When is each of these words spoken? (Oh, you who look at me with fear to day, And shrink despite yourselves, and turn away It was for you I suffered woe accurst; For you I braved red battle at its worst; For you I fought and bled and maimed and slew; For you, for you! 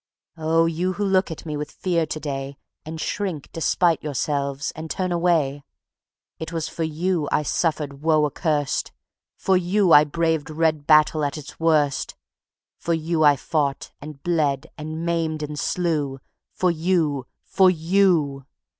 (Oh, 0.39 0.65
you 0.65 0.93
who 0.93 1.05
look 1.05 1.29
at 1.29 1.45
me 1.45 1.55
with 1.55 1.69
fear 1.69 2.07
to 2.07 2.19
day, 2.19 2.57
And 2.83 2.99
shrink 2.99 3.49
despite 3.53 4.01
yourselves, 4.01 4.71
and 4.75 4.89
turn 4.89 5.11
away 5.11 5.63
It 6.39 6.51
was 6.51 6.67
for 6.67 6.81
you 6.81 7.29
I 7.31 7.43
suffered 7.43 8.01
woe 8.01 8.25
accurst; 8.27 8.91
For 9.37 9.55
you 9.55 9.91
I 9.93 10.05
braved 10.05 10.49
red 10.49 10.87
battle 10.87 11.23
at 11.23 11.37
its 11.37 11.59
worst; 11.59 12.15
For 12.79 12.95
you 12.95 13.23
I 13.23 13.35
fought 13.35 13.91
and 14.01 14.23
bled 14.23 14.65
and 14.75 15.05
maimed 15.05 15.43
and 15.43 15.59
slew; 15.59 16.19
For 16.51 16.71
you, 16.71 17.27
for 17.43 17.69
you! 17.69 18.47